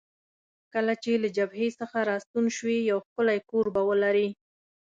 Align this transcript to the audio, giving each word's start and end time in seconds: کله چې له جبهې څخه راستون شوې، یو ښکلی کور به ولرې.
کله 0.73 0.93
چې 1.03 1.11
له 1.23 1.29
جبهې 1.37 1.67
څخه 1.79 1.97
راستون 2.11 2.45
شوې، 2.57 2.79
یو 2.89 2.97
ښکلی 3.05 3.39
کور 3.49 3.65
به 3.75 3.81
ولرې. 3.89 4.27